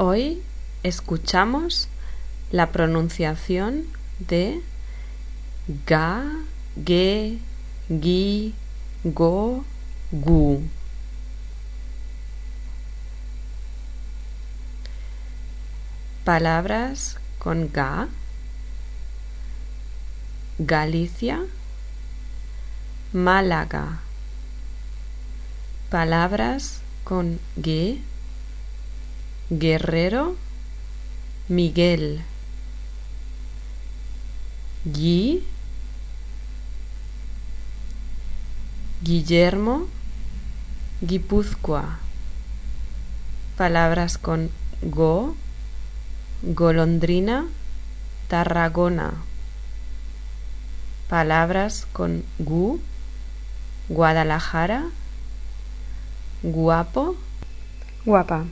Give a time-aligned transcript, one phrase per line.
[0.00, 0.40] Hoy
[0.84, 1.88] escuchamos
[2.52, 3.84] la pronunciación
[4.20, 4.62] de
[5.88, 6.22] ga,
[6.86, 7.38] ge,
[7.88, 8.54] gi,
[9.02, 9.64] go,
[10.12, 10.62] gu.
[16.24, 18.06] Palabras con ga.
[20.60, 21.40] Galicia,
[23.12, 23.98] Málaga.
[25.90, 27.98] Palabras con ge.
[29.50, 30.36] Guerrero,
[31.48, 32.20] Miguel.
[34.84, 35.42] Gui,
[39.00, 39.86] Guillermo,
[41.00, 41.98] Guipúzcoa.
[43.56, 44.50] Palabras con
[44.82, 45.34] go,
[46.42, 47.46] golondrina,
[48.28, 49.14] Tarragona.
[51.08, 52.80] Palabras con gu,
[53.88, 54.90] Guadalajara,
[56.42, 57.16] guapo,
[58.04, 58.44] guapa.